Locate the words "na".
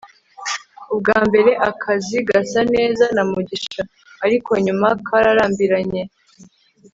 3.15-3.23